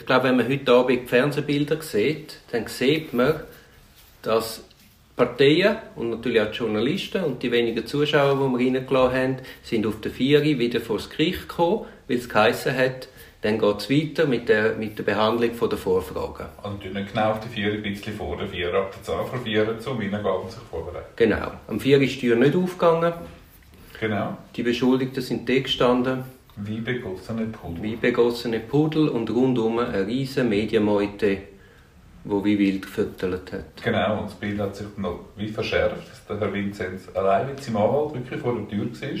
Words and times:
Ich 0.00 0.06
glaube, 0.06 0.28
wenn 0.28 0.36
man 0.38 0.48
heute 0.48 0.72
Abend 0.72 1.02
die 1.02 1.06
Fernsehbilder 1.06 1.82
sieht, 1.82 2.38
dann 2.52 2.66
sieht 2.68 3.12
man, 3.12 3.34
dass 4.22 4.64
Parteien 5.14 5.76
und 5.94 6.08
natürlich 6.08 6.40
auch 6.40 6.50
die 6.50 6.56
Journalisten 6.56 7.22
und 7.22 7.42
die 7.42 7.52
wenigen 7.52 7.86
Zuschauer, 7.86 8.34
die 8.34 8.58
wir 8.58 8.74
reingelassen 8.74 9.18
haben, 9.18 9.36
sind 9.62 9.86
auf 9.86 10.00
der 10.00 10.10
Vieri 10.10 10.58
wieder 10.58 10.80
vor 10.80 10.96
das 10.96 11.10
Gericht 11.10 11.50
gekommen, 11.50 11.84
weil 12.08 12.16
es 12.16 12.30
geheissen 12.30 12.74
hat, 12.74 13.08
dann 13.42 13.58
geht 13.58 13.76
es 13.76 13.90
weiter 13.90 14.26
mit 14.26 14.48
der, 14.48 14.74
mit 14.76 14.98
der 14.98 15.02
Behandlung 15.02 15.50
der 15.68 15.78
Vorfragen. 15.78 16.46
Also 16.62 16.76
nicht 16.78 17.12
genau 17.12 17.32
auf 17.32 17.40
der 17.40 17.50
Vier, 17.50 17.74
ein 17.74 17.82
bisschen 17.82 18.14
vor 18.14 18.38
der 18.38 18.48
Vier, 18.48 18.72
ab 18.72 18.92
der 18.94 19.02
Zahl 19.02 19.26
vor 19.26 19.38
Vier 19.40 19.78
zum 19.80 19.98
Reingaben 19.98 20.48
sich 20.48 20.60
vorbereiten. 20.70 21.08
Genau. 21.16 21.52
Am 21.68 21.78
Vier 21.78 22.00
ist 22.00 22.14
die 22.14 22.20
Tür 22.20 22.36
nicht 22.36 22.56
aufgegangen. 22.56 23.12
Genau. 24.00 24.38
Die 24.56 24.62
Beschuldigten 24.62 25.22
sind 25.22 25.46
da 25.46 25.58
gestanden. 25.58 26.24
Wie 26.62 26.80
begossene 26.80 27.46
Pudel. 27.46 27.82
Wie 27.82 27.96
begossene 27.96 28.60
Pudel 28.60 29.08
und 29.08 29.30
rundum 29.30 29.78
eine 29.78 30.06
riesige 30.06 30.44
Medienmeute, 30.44 31.38
die 32.24 32.44
wie 32.44 32.58
wild 32.58 32.82
gefüttert 32.82 33.52
hat. 33.52 33.82
Genau, 33.82 34.20
und 34.20 34.26
das 34.26 34.34
Bild 34.34 34.60
hat 34.60 34.76
sich 34.76 34.86
noch 34.96 35.20
wie 35.36 35.48
verschärft, 35.48 36.10
dass 36.10 36.26
der 36.26 36.38
Herr 36.38 36.52
Vinzenz 36.52 37.08
allein 37.14 37.46
mit 37.46 37.62
seinem 37.62 37.78
Anwalt 37.78 38.14
wirklich 38.14 38.40
vor 38.40 38.54
der 38.54 38.68
Tür 38.68 38.86
war. 38.86 39.18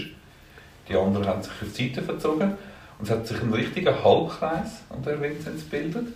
Die 0.88 0.96
anderen 0.96 1.26
haben 1.26 1.42
sich 1.42 1.52
auf 1.52 1.72
die 1.74 1.88
Seite 1.88 2.02
verzogen. 2.02 2.52
Und 2.98 3.04
es 3.04 3.10
hat 3.10 3.26
sich 3.26 3.40
ein 3.40 3.52
richtiger 3.52 4.04
Halbkreis 4.04 4.82
um 4.90 5.02
den 5.02 5.22
Vinzenz 5.22 5.64
gebildet. 5.70 6.08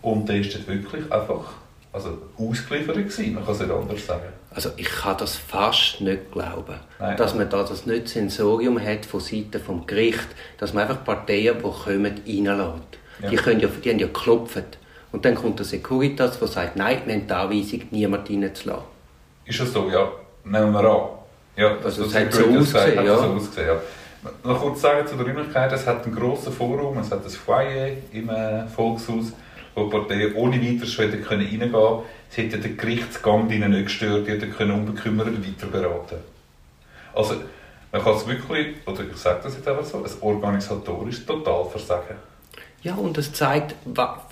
Und 0.00 0.28
der 0.28 0.36
ist 0.36 0.54
dort 0.54 0.68
wirklich 0.68 1.12
einfach 1.12 1.54
also 1.94 2.18
ausgeliefert 2.36 2.96
gewesen. 2.96 3.34
Man 3.34 3.44
kann 3.44 3.54
es 3.54 3.60
nicht 3.60 3.70
anders 3.70 4.06
sagen. 4.06 4.24
Also 4.50 4.70
ich 4.76 4.88
kann 4.88 5.16
das 5.16 5.36
fast 5.36 6.00
nicht 6.00 6.32
glauben, 6.32 6.80
Nein. 6.98 7.16
dass 7.16 7.34
man 7.34 7.48
da 7.48 7.62
das 7.62 7.86
nicht 7.86 8.08
Sensorium 8.08 8.80
hat 8.80 9.06
von 9.06 9.20
Seiten 9.20 9.60
vom 9.64 9.86
Gericht, 9.86 10.26
dass 10.58 10.72
man 10.74 10.88
einfach 10.88 11.04
Parteien, 11.04 11.56
die 11.58 11.62
kommen, 11.62 12.20
reinlässt. 12.26 12.98
Ja. 13.22 13.30
Die, 13.30 13.36
können 13.36 13.60
ja, 13.60 13.68
die 13.68 13.90
haben 13.90 13.98
ja 14.00 14.06
geklopft. 14.08 14.78
Und 15.12 15.24
dann 15.24 15.36
kommt 15.36 15.60
der 15.60 15.66
Securitas, 15.66 16.40
der 16.40 16.48
sagt, 16.48 16.76
nein, 16.76 17.02
wir 17.06 17.14
haben 17.14 17.26
die 17.28 17.32
Anweisung, 17.32 17.82
niemanden 17.92 18.42
reinzulassen. 18.42 18.84
Ist 19.44 19.60
das 19.60 19.72
so? 19.72 19.88
Ja, 19.88 20.10
nehmen 20.44 20.72
wir 20.72 20.80
an. 20.80 21.08
Ja, 21.56 21.74
das, 21.76 21.98
Also 21.98 22.04
das 22.04 22.14
hat 22.16 22.32
so 22.32 22.40
sagt, 22.40 22.56
ausgesehen, 22.56 22.98
hat 22.98 23.06
ja. 23.06 23.16
so 23.16 23.24
ausgesehen, 23.24 23.68
ja. 23.68 23.80
Noch 24.42 24.60
kurz 24.60 24.80
sagen 24.80 25.06
zu 25.06 25.16
der 25.16 25.26
Räumlichkeit, 25.26 25.70
es 25.72 25.86
hat 25.86 26.04
einen 26.04 26.14
grossen 26.14 26.52
Forum, 26.52 26.98
es 26.98 27.10
hat 27.12 27.24
ein 27.24 27.30
Foyer 27.30 27.90
im 28.10 28.28
äh, 28.28 28.66
Volkshaus, 28.66 29.32
wo 29.74 29.84
die 29.84 29.90
Parteien 29.90 30.34
ohne 30.34 30.60
weiteres 30.60 30.92
schon 30.92 31.10
können 31.22 31.46
reingehen 31.46 31.72
können. 31.72 32.02
Sie 32.30 32.42
hätten 32.42 32.62
den 32.62 32.76
Gerichtsgang 32.76 33.50
ihnen 33.50 33.72
nicht 33.72 33.86
gestört, 33.86 34.26
die 34.26 34.32
hätten 34.32 34.70
unbekümmert 34.70 35.26
weiter 35.26 35.66
beraten 35.66 36.18
Also, 37.14 37.36
man 37.92 38.02
kann 38.02 38.16
es 38.16 38.26
wirklich, 38.26 38.74
oder 38.86 39.04
ich 39.08 39.16
sage 39.16 39.40
das 39.44 39.54
jetzt 39.54 39.68
einfach 39.68 39.84
so, 39.84 39.98
ein 39.98 40.10
organisatorisches 40.20 41.24
Totalversagen. 41.26 42.16
Ja, 42.82 42.96
und 42.96 43.16
das 43.16 43.32
zeigt, 43.32 43.76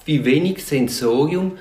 wie 0.05 0.25
wenig 0.25 0.65
Sensorium 0.65 1.59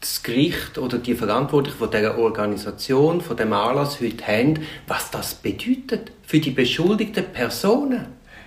das 0.00 0.22
Gericht 0.22 0.78
oder 0.78 0.98
die 0.98 1.14
Verantwortlichen 1.14 1.78
von 1.78 1.90
dieser 1.90 2.18
Organisation, 2.18 3.20
von 3.20 3.36
dem 3.36 3.52
Anlass 3.52 4.00
heute 4.00 4.26
haben, 4.26 4.60
was 4.86 5.10
das 5.10 5.34
bedeutet 5.34 6.12
für 6.24 6.38
die 6.38 6.50
beschuldigten 6.50 7.24
Personen. 7.32 8.06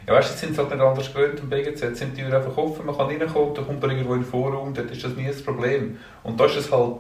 Ja, 0.10 0.16
weißt 0.16 0.30
du, 0.30 0.32
jetzt 0.32 0.40
sind 0.40 0.56
sie 0.56 0.60
halt 0.60 0.72
nicht 0.72 0.82
anders 0.82 1.14
gewöhnt 1.14 1.40
im 1.40 1.50
BGZ. 1.52 1.82
Jetzt 1.82 2.00
sind 2.00 2.18
die 2.18 2.22
Türen 2.22 2.34
einfach 2.34 2.58
offen, 2.58 2.84
man 2.84 2.98
kann 2.98 3.06
reinkommen, 3.06 3.54
da 3.54 3.62
kommt 3.62 3.84
irgendwo 3.84 4.16
in 4.16 4.22
den 4.22 4.26
Vorraum, 4.28 4.74
dort 4.74 4.90
ist 4.90 5.04
das 5.04 5.16
nie 5.16 5.28
das 5.28 5.44
Problem. 5.44 6.00
Und 6.24 6.40
da 6.40 6.46
ist 6.46 6.56
es 6.56 6.72
halt 6.72 6.96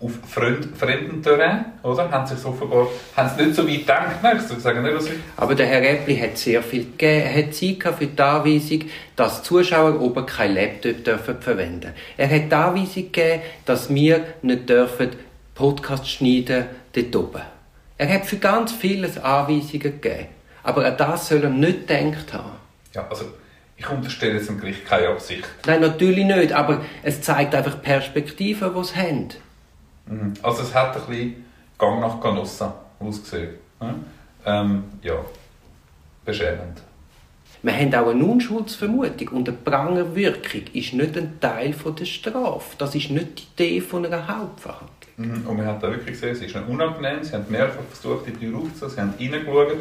auf 0.00 0.12
fremd, 0.26 0.74
fremdem 0.74 1.22
Terrain, 1.22 1.66
oder? 1.82 2.10
Haben 2.10 2.26
sie 2.26 2.32
es 2.32 2.44
offenbar, 2.46 2.86
haben 3.14 3.30
sie 3.36 3.44
nicht 3.44 3.54
so 3.54 3.68
weit 3.68 3.80
gedacht, 3.80 4.22
nein, 4.22 4.38
ich 4.38 4.62
sage 4.62 4.80
nicht, 4.80 4.96
was 4.96 5.06
ich... 5.06 5.12
Aber 5.36 5.54
der 5.54 5.66
Herr 5.66 5.82
Räppli 5.82 6.16
hat 6.16 6.38
sehr 6.38 6.62
viel 6.62 6.84
gegeben, 6.84 7.36
hat 7.36 7.54
Zeit 7.54 7.94
für 7.98 8.06
die 8.06 8.22
Anweisung, 8.22 8.80
dass 9.14 9.42
Zuschauer 9.42 10.00
oben 10.00 10.24
kein 10.24 10.54
Laptop 10.54 11.04
dürfen 11.04 11.42
verwenden 11.42 11.92
Er 12.16 12.30
hat 12.30 12.50
die 12.50 12.54
Anweisung 12.54 13.12
gegeben, 13.12 13.42
dass 13.66 13.94
wir 13.94 14.24
nicht 14.40 14.70
dürfen 14.70 15.10
Podcast 15.54 16.08
schneiden 16.08 16.64
dort 16.94 17.14
oben. 17.14 17.42
Er 17.98 18.08
hat 18.08 18.24
für 18.24 18.38
ganz 18.38 18.72
vieles 18.72 19.22
Anweisungen 19.22 20.00
gegeben. 20.00 20.28
Aber 20.64 20.84
an 20.84 20.96
das 20.96 21.28
soll 21.28 21.44
er 21.44 21.50
nicht 21.50 21.86
gedacht 21.86 22.32
haben. 22.32 22.52
Ja, 22.92 23.06
also, 23.08 23.26
ich 23.76 23.88
unterstelle 23.88 24.34
jetzt 24.34 24.48
dem 24.48 24.58
Gericht 24.58 24.84
keine 24.86 25.08
Absicht. 25.08 25.44
Nein, 25.66 25.80
natürlich 25.80 26.24
nicht, 26.24 26.52
aber 26.52 26.80
es 27.02 27.20
zeigt 27.20 27.54
einfach 27.54 27.74
die 27.74 27.82
Perspektive, 27.82 28.72
die 28.76 28.84
sie 28.84 28.96
haben. 28.96 29.28
Mhm. 30.06 30.34
Also, 30.42 30.62
es 30.62 30.74
hat 30.74 30.96
ein 30.96 31.06
bisschen 31.06 31.44
Gang 31.78 32.00
nach 32.00 32.20
Canossa 32.20 32.74
ausgesehen. 32.98 33.50
Ja, 33.80 33.94
ähm, 34.46 34.84
ja. 35.02 35.14
beschämend. 36.24 36.82
Wir 37.62 37.74
haben 37.74 37.94
auch 37.94 38.10
eine 38.10 38.24
Unschuldsvermutung 38.24 39.28
und 39.28 39.48
eine 39.48 39.56
Prangerwirkung 39.56 40.62
ist 40.74 40.92
nicht 40.92 41.16
ein 41.16 41.40
Teil 41.40 41.72
von 41.72 41.96
der 41.96 42.04
Strafe. 42.04 42.76
Das 42.76 42.94
ist 42.94 43.10
nicht 43.10 43.38
die 43.58 43.64
Idee 43.64 43.80
von 43.80 44.04
einer 44.04 44.28
Hauptverhandlung. 44.28 44.88
Mhm. 45.16 45.46
Und 45.46 45.56
man 45.56 45.66
hat 45.66 45.82
da 45.82 45.90
wirklich 45.90 46.12
gesehen, 46.12 46.32
es 46.32 46.42
ist 46.42 46.54
unangenehm, 46.56 47.22
sie 47.22 47.32
haben 47.32 47.46
mehrfach 47.48 47.82
versucht, 47.90 48.26
die 48.26 48.32
Tür 48.32 48.58
aufzuziehen, 48.58 48.90
sie 48.90 49.00
haben 49.00 49.34
reingeschaut. 49.34 49.78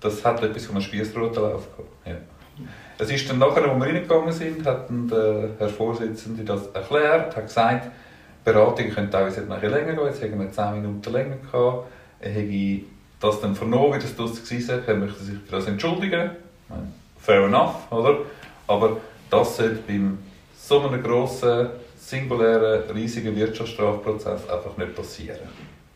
Das 0.00 0.24
hat 0.24 0.42
etwas 0.42 0.66
von 0.66 0.76
einem 0.76 0.84
Spiessrotenlauf 0.84 1.68
gehabt. 1.76 1.90
Ja. 2.06 2.14
Es 2.98 3.10
ist 3.10 3.28
dann 3.30 3.38
nachher, 3.38 3.64
als 3.64 3.78
wir 3.78 3.86
reingegangen 3.86 4.32
sind, 4.32 4.66
hat 4.66 4.88
der 4.90 5.50
Herr 5.58 5.68
Vorsitzende 5.68 6.44
das 6.44 6.66
erklärt, 6.68 7.34
hat 7.34 7.46
gesagt, 7.46 7.86
die 7.86 8.44
Beratung 8.44 8.90
könnte 8.90 9.10
teilweise 9.10 9.42
noch 9.42 9.62
länger 9.62 9.94
gehen, 9.94 10.06
jetzt 10.06 10.22
haben 10.22 10.38
wir 10.38 10.50
10 10.50 10.82
Minuten 10.82 11.12
länger 11.12 11.36
gehabt. 11.36 11.86
Er 12.20 12.30
hätte 12.30 12.84
das 13.20 13.40
dann 13.40 13.54
vernommen, 13.54 13.94
wie 13.94 13.98
das 13.98 14.16
draussen 14.16 14.68
war, 14.68 14.88
er 14.88 14.96
möchte 14.96 15.22
sich 15.22 15.38
für 15.38 15.52
das 15.52 15.66
entschuldigen. 15.66 16.30
Fair 17.18 17.44
enough, 17.44 17.90
oder? 17.90 18.18
Aber 18.66 18.96
das 19.30 19.56
sollte 19.56 19.80
beim 19.86 20.18
so 20.56 20.80
einem 20.80 21.02
grossen, 21.02 21.68
singulären, 21.96 22.90
riesigen 22.94 23.36
Wirtschaftsstrafprozess 23.36 24.48
einfach 24.48 24.76
nicht 24.76 24.94
passieren. 24.94 25.38